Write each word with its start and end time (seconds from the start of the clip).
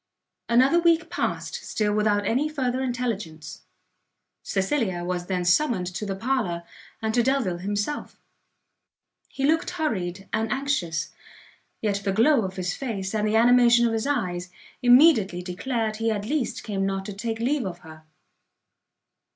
Another 0.49 0.79
week 0.79 1.11
past 1.11 1.63
still 1.63 1.93
without 1.93 2.25
any 2.25 2.49
further 2.49 2.81
intelligence. 2.81 3.61
Cecilia 4.41 5.03
was 5.03 5.27
then 5.27 5.45
summoned 5.45 5.85
to 5.93 6.07
the 6.07 6.15
parlour, 6.15 6.63
and 7.03 7.13
to 7.13 7.21
Delvile 7.21 7.59
himself. 7.59 8.19
He 9.29 9.45
looked 9.45 9.69
hurried 9.69 10.27
and 10.33 10.51
anxious; 10.51 11.11
yet 11.83 11.97
the 12.03 12.13
glow 12.13 12.41
of 12.43 12.55
his 12.55 12.73
face, 12.73 13.13
and 13.13 13.27
the 13.27 13.35
animation 13.37 13.85
of 13.85 13.93
his 13.93 14.07
eyes, 14.07 14.49
immediately 14.81 15.43
declared 15.43 15.97
he 15.97 16.09
at 16.09 16.25
least 16.25 16.63
came 16.63 16.83
not 16.83 17.05
to 17.05 17.13
take 17.13 17.37
leave 17.37 17.67
of 17.67 17.81
her. 17.81 18.01